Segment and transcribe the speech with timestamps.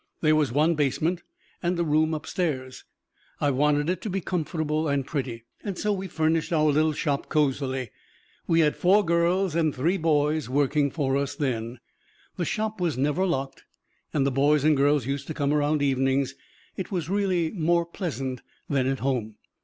[0.21, 1.21] There was one basement
[1.61, 2.85] and a room upstairs.
[3.39, 7.29] I wanted it to be comfortable and pretty, and so we furnished our little shop
[7.29, 7.91] cozily.
[8.47, 11.77] We had four girls and three boys working for us then.
[12.35, 13.65] The Shop was never locked,
[14.11, 16.33] and the boys and girls used to come around evenings.
[16.75, 19.35] It was really more pleasant than at home.